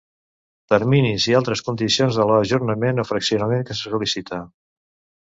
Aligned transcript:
Terminis 0.71 1.27
i 1.31 1.35
altres 1.39 1.61
condicions 1.67 2.17
de 2.21 2.25
l'ajornament 2.31 3.03
o 3.05 3.05
fraccionament 3.11 3.67
que 3.69 3.79
se 3.81 3.93
sol·licita. 3.93 4.41